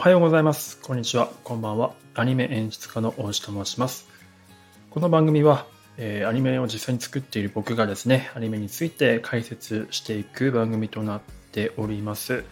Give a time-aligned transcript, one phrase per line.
[0.00, 0.78] はようございます。
[0.80, 1.30] こんにちは。
[1.44, 1.92] こんばんは。
[2.14, 4.08] アニメ演出家の大石と申します。
[4.88, 5.66] この番組は、
[5.98, 11.20] えー、アニメを実際に作っている僕がですね、アニメについて解説していく番組となっ
[11.52, 12.44] ております。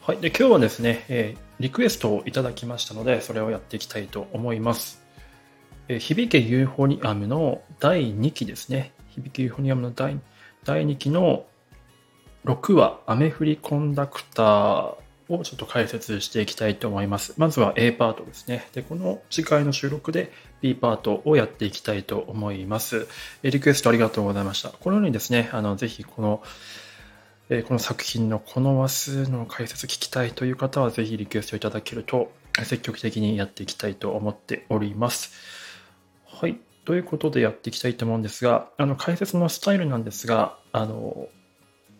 [0.00, 0.16] はい。
[0.22, 5.02] で、今日はですね、えー、リクエストをいただきましたので、それをやっていきたいと思います。
[5.88, 8.94] えー、響けユーフォニアムの第2期ですね。
[9.10, 10.18] 響けユーフォニアムの第
[10.64, 11.44] 第2期の
[12.46, 17.34] 6話、雨降りコンダクターをちょっと解説していきたいと思います。
[17.36, 18.68] まずは A パートですね。
[18.72, 23.06] で、この次回の収録で B パートをやっていきたいと思います。
[23.42, 24.70] リクエストありがとうございました。
[24.70, 26.42] このようにですね、あの、ぜひこの、
[27.48, 32.30] えこの作品のこの話数の解説聞きたいという方はぜひリクエストいただけると
[32.64, 35.32] 積極的にやっていきたいと思っております。
[36.26, 36.60] はい。
[36.84, 41.28] ということでやっていきたいと思うんですが、あの解説のスタイルなんですが、あの、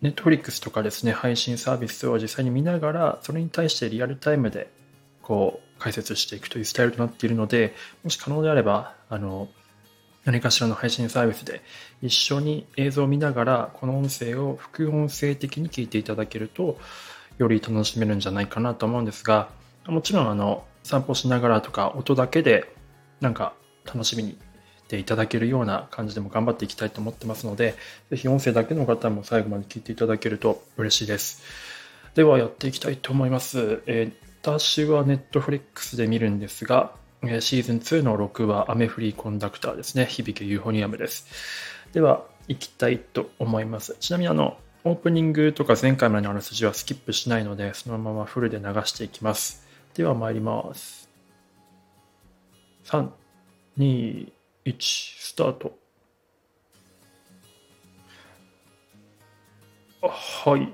[0.02, 4.70] ネットフリックスとかですね、配信サービスを実際に見ながら、それに対してリアルタイムで、
[5.22, 9.48] こう、解説していくというスタイルとなっているので、もし可能であれば、あの、
[10.24, 11.62] 何かしらの配信サービスで
[12.02, 16.78] 一緒に映像を見ながら、この音声を副音声的に聞いていただけると、
[17.38, 19.50] より楽しめるんじゃないかなと思うんですが、
[19.86, 22.74] もちろん、あの、散歩しながらとか、音だけで、
[23.20, 23.52] なんか
[23.84, 24.38] 楽しみに
[24.90, 27.76] ていただけるような感じでも頑張っていきたいと思ってますので、
[28.10, 31.42] ぜひ音声だけの方も最後まで聞いていただけると嬉しいです。
[32.16, 33.82] ではやっていきたいと思います。
[33.86, 36.92] えー、私は Netflix で見るんですが、
[37.40, 40.06] シーズン2の6話、雨降りコンダクターですね。
[40.06, 41.26] 響けユーフォニアムです。
[41.92, 43.96] では、行きたいと思います。
[44.00, 49.64] ちなみにあの、オープニングとか前回までのあらすじはスキップしないので、そのままフルで流していきます。
[49.94, 51.08] では参ります。
[52.86, 53.08] 3、
[53.78, 54.32] 2、
[54.64, 55.78] 1スタート
[60.02, 60.72] はい。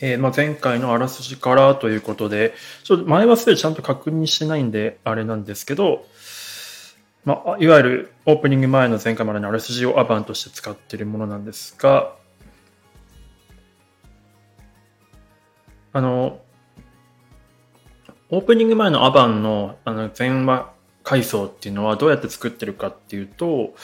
[0.00, 6.06] えー、まあ、前回のあらすじからということで、ちょっと前忘れちゃんと確認してないんで、あれなんですけど、
[7.24, 12.14] まあ、いわゆるオープニング前の前回までのあらすじをアバンとして使っているものなんですが、
[15.92, 16.40] あの、
[18.30, 20.70] オープニング前のアバンのあの前話
[21.08, 23.74] 階層っていうのはどうやって作ってるかっていうと、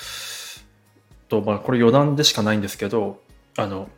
[1.30, 3.18] とまあ、これ余談でしかないんですけど、
[3.56, 3.88] あの、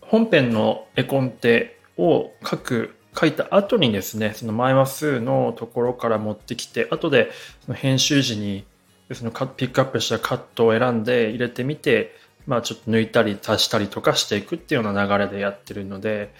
[0.00, 7.30] 本編の絵コンテを書く、書いた後にですね、その前話数のところから持ってきて、後で
[7.64, 8.64] その編集時に
[9.12, 16.34] そのピックアップしたカットを選んで入れてみて、まあちょっと抜いたり足したりとかしていくっていうような流れでやってるので、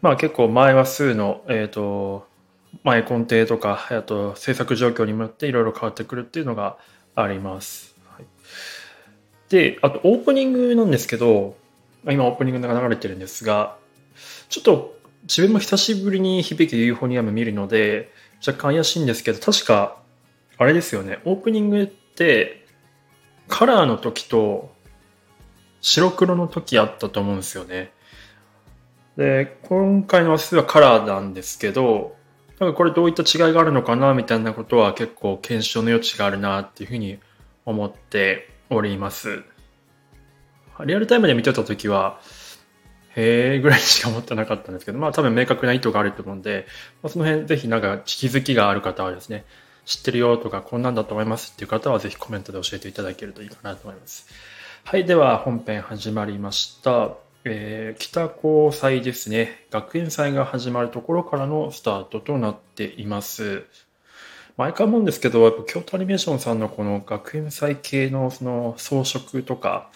[0.00, 2.27] まあ結構前話数の、えっ、ー、と、
[2.84, 6.78] 前根底とか、あと制作状況にもよっていろいろ変わってくるっていうのが
[7.14, 7.94] あります。
[8.10, 8.24] はい、
[9.48, 11.56] で、あとオープニングなんですけど、
[12.08, 13.76] 今オープニングが流れてるんですが、
[14.48, 18.12] ちょっと自分も久しぶりに響きユーフォニアム見るので、
[18.46, 20.00] 若干怪しいんですけど、確か、
[20.56, 22.66] あれですよね、オープニングって
[23.48, 24.72] カラーの時と
[25.80, 27.92] 白黒の時あったと思うんですよね。
[29.16, 32.16] で、今回の話はカラーなんですけど、
[32.60, 37.18] なんかこれどういった違いがあるのかなみたいなことは結構検証の余地があるなっていうふうに
[37.64, 39.44] 思っております。
[40.84, 42.20] リアルタイムで見てた時は、
[43.16, 46.66] へえぐらいしか思ってなかったんですけど、まあ多分明確な意図があると思うんで、
[47.02, 49.44] まあ、その辺ぜひなんか気づきがある方はですね、
[49.84, 54.26] 知ってるよとかこんなんだと思いますっていう方はぜひコメントで教えていただけるといいかなと思います。
[54.84, 57.27] はい、では本編始まりました。
[57.44, 59.66] えー、北高祭ですね。
[59.70, 63.64] 学園祭が始まるところからのスタートとなっています。
[64.56, 69.90] 毎回思うんですけど、やっぱ京都アニメーションさんのこの学園祭系のその装飾とか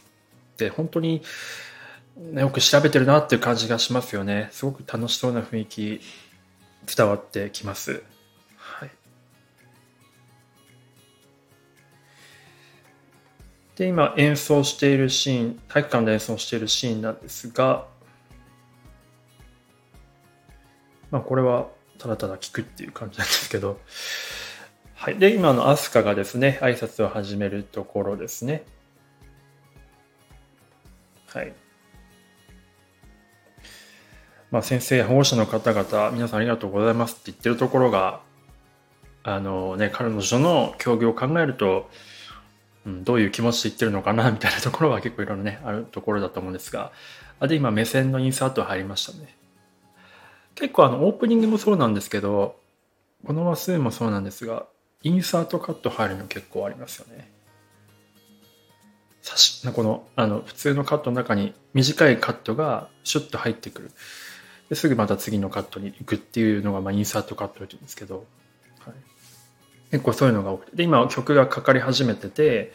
[0.53, 1.23] って本当に
[2.35, 4.49] よく調べてるなっていう感じがしますよね。
[4.53, 6.01] すごく楽しそうな雰囲気
[6.97, 8.05] 伝わってきます。
[13.77, 17.87] で、今演奏しているシーン、体育館で演奏しているシーンなんですが、
[21.11, 21.69] まあこれは
[21.99, 23.81] ただただ聞くっていう感じなんですけど、
[24.95, 25.19] はい。
[25.19, 28.65] で、今のアスカがですね、挨拶を始めるところですね。
[31.27, 31.53] はい。
[34.51, 38.21] まあ先生、保護者の方々、皆さんありがとうございますって言ってるところが、
[39.23, 41.89] あのね、彼女の競技を考えると、
[42.85, 46.93] うん、どういう気持ちで言ってるのかなみたいなところは結構いろいろね、あるところだと思うんですが、
[47.39, 49.37] あで、今目線のインサート入りましたね。
[50.55, 52.57] 結構あの、オープニングもそうなんですけど、
[53.27, 54.67] この話数もそうなんですが、
[55.03, 57.31] インサートカット入るの結構ありますよね。
[59.23, 63.91] さし、この、あの、普通のカットの中に短いカットがシュッと入ってくる。
[64.69, 68.25] ですぐまた次のカットに行くっていうのが、まあ、インサートカットって言うんですけど、
[69.93, 70.77] 結構そういうのが多くて。
[70.79, 72.73] で今曲がかかり始めてて。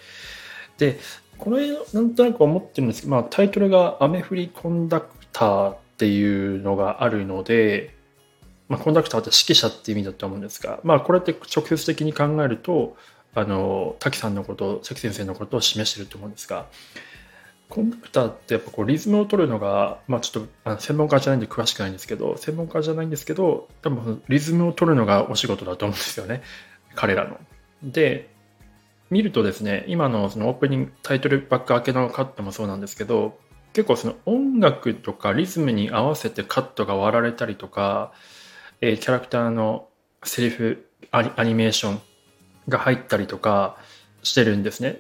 [0.78, 1.00] で
[1.38, 7.96] これなんとなく思ってるんですけど、まあ、タイトルが「雨降りコンダクター」っていうのがあるので、
[8.70, 12.96] まあ、コンダクターって指揮者っていう意味だと思うんですが、まあ、これって直接的に考えると
[13.36, 16.66] あの滝さんのこと関先生のことを示してると思うんですが
[17.70, 26.42] コンダクターってやっぱこうリズムを取るのが、まあ、ちょっとあの専門家じゃないんで詳しくないんですけど専門家じゃないんですけど多分リズムを取るのがお仕事だと思うんですよね。
[26.98, 27.40] 彼らの。
[27.84, 28.30] で
[29.10, 33.38] 見るとですね今のそのオープニングタイトルバック明けのカットもそうなんですけど
[33.72, 38.12] 結構その音楽とかリズムに合わせてカットが割られたりとか、
[38.82, 39.88] えー、キャラクターの
[40.24, 42.02] セリフアニメーション
[42.68, 43.78] が入ったりとか
[44.24, 45.00] してるんですね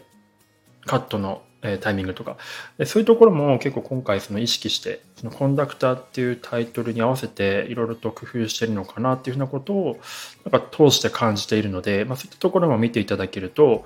[0.85, 2.37] カットのえタイミングとか
[2.77, 9.99] でそういうところも結構今回その意識してそのコンダクターっていうタイトルに合わせていろいろと工夫してるのかなっていうふうなことを
[10.49, 13.85] なんか通して感じているので、まあ、そういったところも見ていただけると、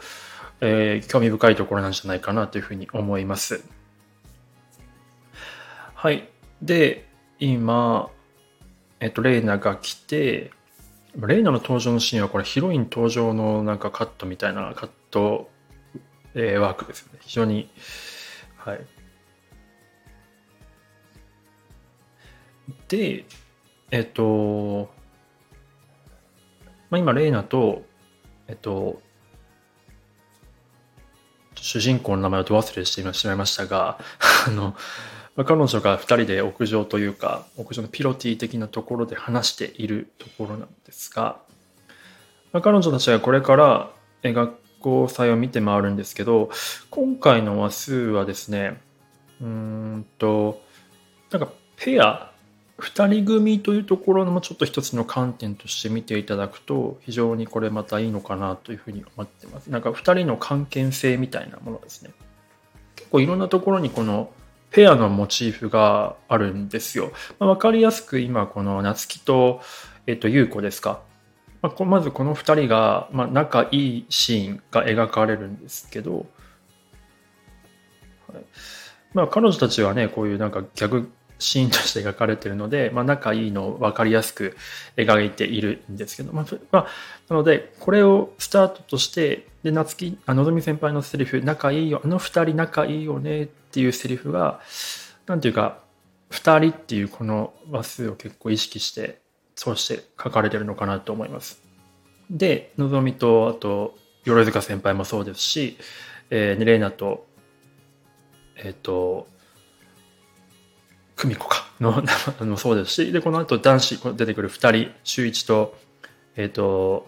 [0.60, 3.64] えー、興味深いところなんじゃないかなというふうに思います。
[5.96, 6.28] はい。
[6.62, 7.08] で、
[7.40, 8.10] 今、
[9.00, 10.52] えっと、レイナが来て、
[11.16, 15.50] レイナの登場のシーンはこれヒロイン登場のなんかカットみたいなカット
[16.34, 17.20] えー、ワークですね。
[17.22, 17.70] 非常に、
[18.58, 18.86] はい。
[22.88, 23.26] で、
[23.92, 24.90] えっと、
[26.90, 27.84] まあ、今、レイナと、
[28.48, 29.02] えっと、
[31.56, 34.00] 主人公の名前をど忘れしてしまいましたが、
[34.48, 34.76] あの、
[35.36, 41.40] 彼女が2人で屋上というか、屋上のピロティ的なところで話しているところなんですが、
[42.52, 43.92] 彼女たちがこれから
[44.24, 46.50] 描行祭を見て回るんですけど、
[46.90, 48.82] 今回の話数はですね、
[49.42, 50.62] うんと、
[51.32, 52.32] なんかペア、
[52.80, 59.70] 2人組というところのもちょっと一つの観点として見ていただくと、非常にこれまたいいのかなというふうに思ってます。
[59.70, 62.12] なんか2人の関係性みたいなものですね。
[62.96, 64.32] 結構いろんなところにこの
[64.72, 67.12] ペアのモチーフがあるんですよ。
[67.40, 69.62] まあ、分かりやすく今この夏希と、
[70.08, 71.02] えっと、優子ですか。
[71.62, 76.26] まあ、まずこの2人が、まあ、仲いいシーンが描かれるんですけど、
[78.32, 78.44] はい。
[79.14, 81.12] まあ、彼女たちはねこういうなんかギャグ
[81.42, 84.56] シーンとして描かれているので、まあ、仲いいのを分かりやすく
[84.96, 86.88] 描いているんですけど、まあまあ、
[87.30, 94.62] なのでこれをスタートとしてで夏希あのぞみ先輩のセリフ「仲いいよあの2人仲いいよね」っていうセリフが
[95.26, 95.80] なんていうか
[96.30, 99.20] 2人っていうこの話数を結構意識して
[99.62, 101.62] そうして書かれてるのかなと思います。
[102.32, 105.78] で、のぞみと、あと、鎧塚先輩もそうですし、
[106.32, 107.28] えー、レイナと、
[108.56, 109.28] えっ、ー、と、
[111.16, 112.04] 久美子かの
[112.40, 115.78] のそうですし、で、この後男子出てくる2人、周一と、
[116.36, 117.08] えっ、ー、と、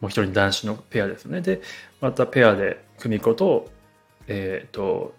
[0.00, 1.40] もう一人男子のペアですね。
[1.40, 1.62] で、
[2.00, 3.70] またペアで久美子と、
[4.26, 5.14] えっ、ー、と、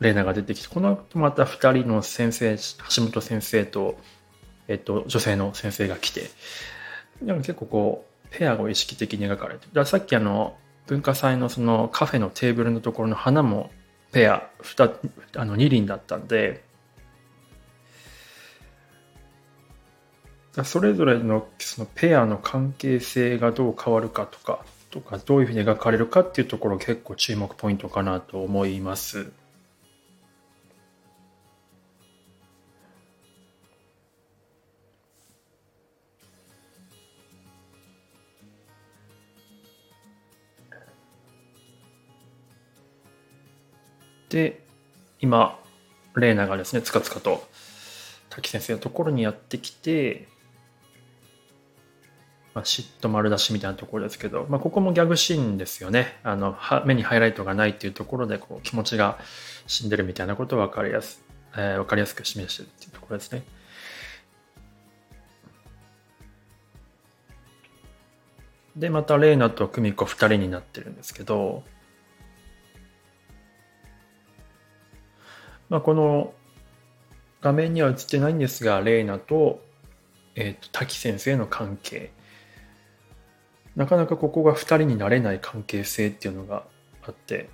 [0.00, 3.98] レイナが出てきて、この後また2人の先生、橋本先生と、
[4.68, 6.30] えっと、女性の先生が来て、
[7.22, 9.84] なんか結構こう、ペアを意識的に描かれてる。
[9.84, 10.56] さっきあの、
[10.86, 13.70] 文化祭のそのカフェのテーブルのところの花も
[14.12, 14.94] ペア、2,
[15.36, 16.64] あの2輪だったんで、
[20.62, 29.32] それぞれのそのペアの関係性がどう変わるかとか、とかどういうふうに描かれるかっていうところ結構注目ポイントかなと思います。
[44.28, 44.64] で、
[45.20, 45.58] 今、
[46.16, 47.46] レーナがですね、つかつかと
[48.30, 50.28] 滝先生のところにやってきて、
[52.54, 56.18] まあ、嫉妬丸出しみたいなところですけど、まあ、ここもギャグシーンですよね。
[56.22, 59.18] あの目にハイライトがないっていうところでこう気持ちが
[59.66, 61.22] 死んでるみたいなことを分かりやす,、
[61.56, 63.42] えー、分かりやすく示してるっていうところですね。
[68.76, 71.64] で、またレーナと久美子2人になってるんですけど、
[75.68, 76.34] まあ、この
[77.40, 79.62] 画面には映ってないんですが、レイナと、
[80.34, 82.10] えっ、ー、と、滝先生の関係。
[83.76, 86.64] なかなかここが2人になれない関係性っていうのが
[87.02, 87.50] あって、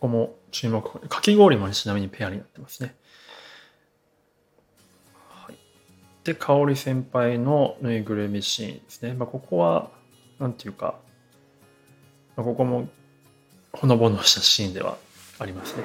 [0.00, 0.82] こも注目。
[1.08, 2.94] かき氷もちなみにペアになってますね。
[5.28, 5.56] はい、
[6.24, 9.14] で、香織先輩のぬいぐるみシーンですね。
[9.14, 9.90] まあ、ここは、
[10.38, 10.98] なんていうか、
[12.36, 12.88] まあ、ここも
[13.72, 14.98] ほのぼのしたシーンでは
[15.38, 15.84] ありますね。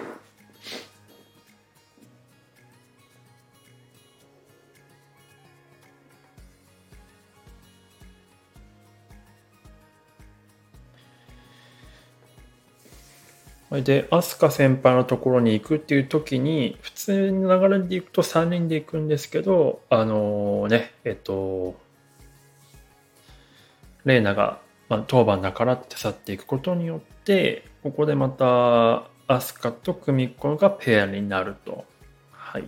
[13.72, 21.80] で、飛鳥先輩のところに行くっていう時に、普通の流れで行くと3人で行くんですけど、あのー、ね、えっと、
[24.04, 31.86] 玲奈が、まあ、当番だからって去っていくことによって、ここでまた、アスカとクミコがペアになると。
[32.32, 32.68] はい。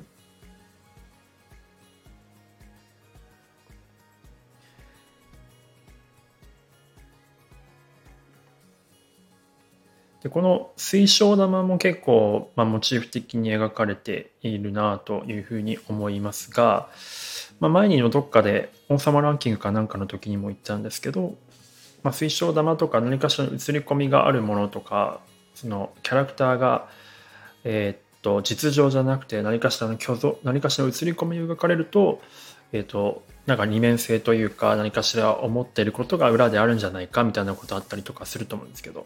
[10.22, 16.88] でこの水晶玉も結構、まあ、モチーフ的に描かれているなというふうに思いますが、
[17.60, 21.36] まあ、前にのどっかで王様ランキングかなんかの時にも言ったんですけど、
[22.04, 25.20] まあ、水晶玉とか何かしらの映り込みがあるものとか
[25.54, 26.88] そのキャラクターが、
[27.64, 32.22] えー、っと実情じゃなくて何かしらの虚像何かしらの映り込みを描かれると,、
[32.72, 39.06] えー、っとなんか二面性というか何かしら思っていることが裏であるんじゃないかみたいなことあったりとかすると思うんですけど。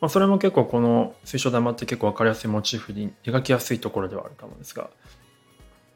[0.00, 4.88] まあ、それも結構この水晶玉って結構分かりやすいモチーフに描きやすいところではあると思うんですが、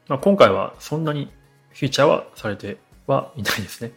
[0.07, 1.31] まあ、今回はそんなに
[1.71, 2.77] フィーチャーはされて
[3.07, 3.93] はいないですね。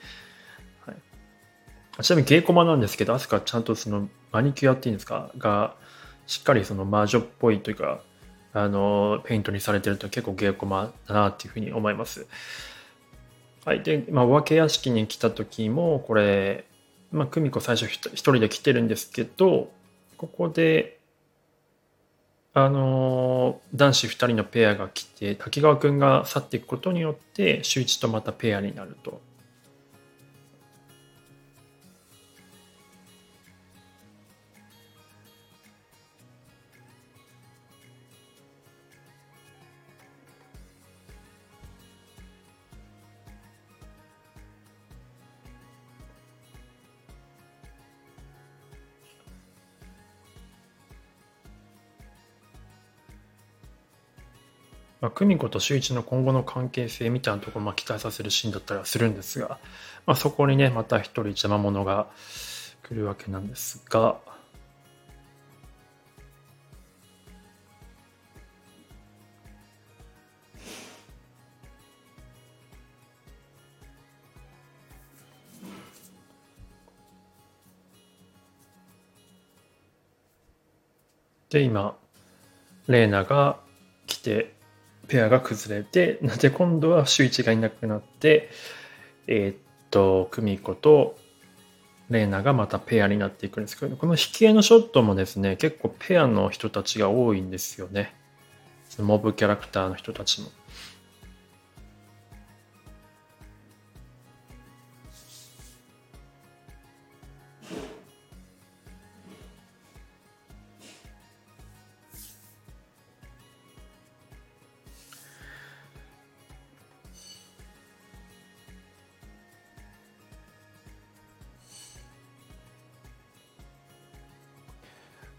[2.03, 5.75] ちなみに稽古場なんですけど、アスカちゃんとそのマニキュアっていうんですか、が
[6.27, 8.01] しっかりその魔女っぽいというか、
[8.53, 12.27] あの、ペイントにされてると結構稽古場だなっていうふうに思います。
[13.65, 13.83] はい。
[13.83, 16.65] で、まあ、お化け屋敷に来た時も、これ、
[17.11, 19.71] まあ、久美子最初一人で来てるんですけど、
[20.17, 20.99] ここで、
[22.55, 29.21] あの男子2人のペアが来て滝川君が去っていくことによって周一とまたペアになると
[55.01, 59.59] まあ、久美子と周一の今後の関係性みたいなところをまあ期待させるシーンだったりはするんですが、
[60.07, 62.09] まあ、そこにねまた一人邪魔者が
[62.83, 64.19] 来るわけなんですが。
[81.51, 81.97] で今
[82.89, 83.59] レーナが
[84.07, 84.58] 来て
[85.09, 88.51] ペアが崩れて、なぜ今度は周一がいなくなって、
[89.27, 89.57] えー、っ
[89.91, 91.19] と、久美子と
[92.11, 98.15] レーナがまたペアになっていくんですけど、この引き絵のショットもですね、結構ペアの人たちが多いんですよね。
[98.99, 100.49] モブキャラクターの人たちも。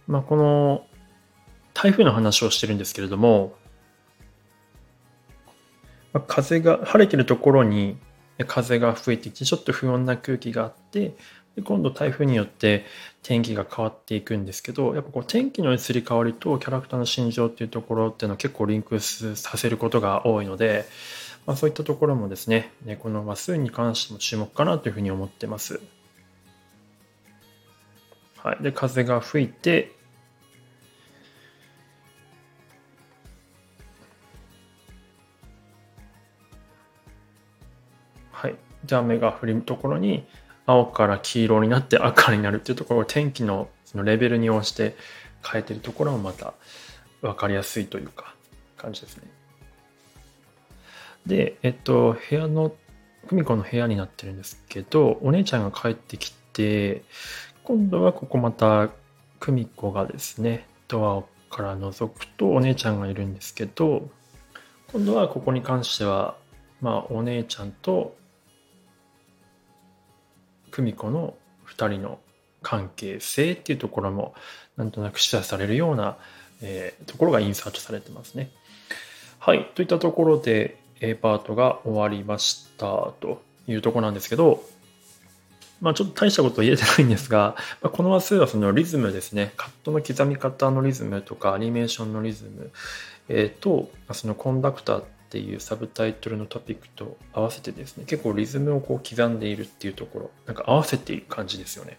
[0.09, 0.87] まあ、この
[1.75, 3.53] 台風の話をしてるんですけれども、
[6.13, 7.95] まあ、風が晴れてるところに
[8.47, 11.15] 風が吹いてきてちょっと不穏な空気があって
[11.55, 12.85] で今度台風によって
[13.21, 20.85] 天気が変わっていくんですけどやっぱこう天気の移り変わりとキャラクターの心情っていうところっていうのは結構リンクさせることが多いので、
[21.45, 25.79] まあ、そういったところもですねこの話数に関しても注目かなというふうに思ってます。
[28.37, 29.98] はい、で風が吹いて
[38.85, 40.25] で雨が降るところに
[40.65, 44.95] 青から黄色になって赤になるっていうところを天気のそのレベルに応じて
[45.43, 46.53] 変えてるところもまた
[47.21, 48.35] 分かりやすいというか
[48.77, 49.23] 感じですね。
[51.25, 52.71] で、えっと、部屋の、
[53.29, 57.03] 久美子の部屋になってるんですけど、お姉ちゃんが帰ってきて、
[57.63, 58.89] 今度はここまた
[59.39, 64.09] 久美子がですね、ドアから覗くとお姉ちゃんがいるんですけど、
[64.91, 66.35] 今度はここに関しては、
[66.81, 68.15] まあお姉ちゃんと
[70.71, 71.35] 久美子の
[71.67, 72.19] 2人の
[72.61, 74.33] 関係性っていうところも
[74.77, 76.17] なんとなく示唆されるような、
[76.61, 78.49] えー、ところがインサートされてますね。
[79.39, 79.69] はい。
[79.75, 84.63] といったところで A パートが終わりましたというとこなんですけど、
[85.81, 89.53] まあちょっと大したこと言えてないんですが、まあ、この話数はそのリズムですね。
[89.55, 92.71] カットの刻み方のリズムとかアニメーションのリズム、
[93.29, 101.97] えー、と、そのコンダクターっていうサブタイトルのトピックと合わせてですね、結構リズムをこう刻んでいるっていうところ、なんか合わせている感じですよね。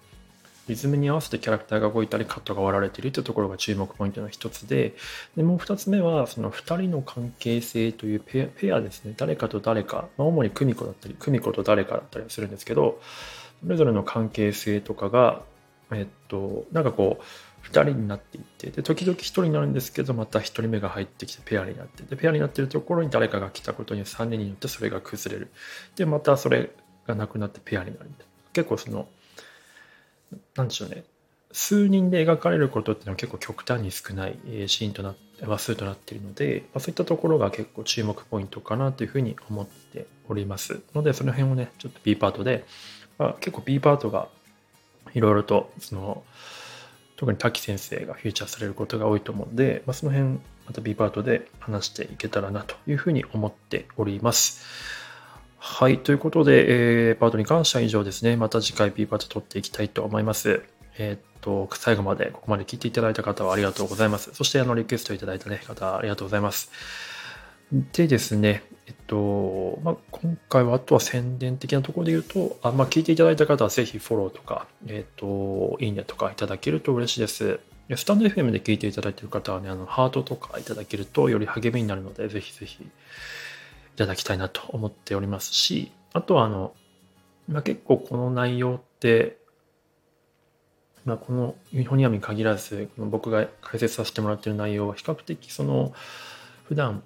[0.71, 4.95] リズムに合わせてキャラクターが動いたりカットが割られているというところが注目ポイントの一つで
[5.37, 13.01] でもう2つ目はその2人の関係性というペアペアですね誰かと誰か、まあ、主に久美子だったり久美子と誰かだったりするんですけど
[13.65, 15.43] それぞれの関係性とかが
[15.91, 17.25] えっとなんかこう
[17.65, 25.51] 2人になっていってで時々1人になるんですけどまた1人目が入ってきてペアになってでペアになってるところに誰かが来たことに3人によってそれが崩れる。
[25.97, 26.71] でまたそれ
[27.07, 28.33] がなくなってペアになるみたいな。
[28.53, 29.09] 結構その
[30.57, 31.05] なんでしょうね。
[31.53, 34.39] 数人で描かれることっていうのは結構極端に少ない
[34.69, 40.81] シーンとなって話数となっているので、まあ、そういったところが結構注目ポイントかなというふうに思っております。
[40.95, 42.65] のでその辺をねちょっと B パートで、
[43.19, 44.29] まあ、結構 B パートが
[45.15, 46.23] いろいろとその
[47.21, 54.65] 特に滝先生がフューチャーされることが多いと思うので、まあ、その辺また B パートで話していけたらなというふうに思っております。
[55.59, 55.99] はい。
[55.99, 58.37] ということで、えー、パートに関しては以上ですね。
[58.37, 60.63] また次回 B パート取っていきたいと思います。
[60.97, 64.31] えー、っと、最後まで、ここまで聞いていただいた方はありがとうございます。
[64.33, 66.71] そして、あの、リクエストいただいた、ね、方、ありがとうございます。
[67.73, 77.61] でですね、えっと、まあ、今回はあとは宣伝的なところで言うと、あまあ、聞いていただいた方はぜひフォローとか、えっと、いいねとかいただけると嬉しいです。
[77.97, 82.89] スタンド FM で聞いていただいている方はね、あの、ハートとかいただけるとより励みになるので、ぜひぜひい
[83.97, 86.75] ただきたいなと思っておりますし、あとはあの、
[87.49, 89.39] まあ、結構この内容って、
[91.05, 95.95] まあ、この日本にはに限らずこの僕が解説させてもらっている内容は比較的その
[96.65, 97.03] 普段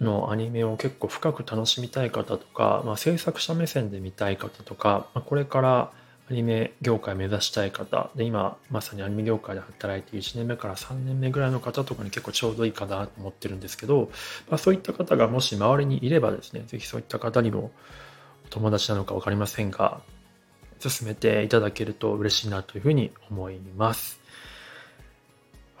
[0.00, 5.92] のアニメを結構深く楽しみたい方とか、まあ、制作者目線で見たい方とか、まあ、これから
[6.28, 14.10] アニメ業界目指したい方で今まさにアニメ業界で働いて1年目から3年目ぐらいの方とかに結構ちょうどいいかなと思ってるんですけど、
[14.48, 17.70] まあ、そういった方がもし周りにいればですね是非そういった方にも
[18.46, 20.00] お友達なのか分かりませんが
[20.80, 24.20] 進めていただけると嬉しいなというふうに思います。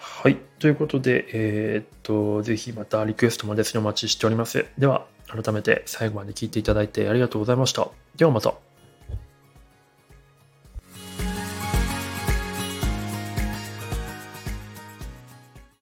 [0.08, 0.36] はい。
[0.60, 4.64] ということで、えー、っと、ぜひまたリクエストもですね、お待ちしております。
[4.78, 7.88] では、改めて最後まで聞いていただいてありがとうございました。
[8.14, 8.54] ではまた。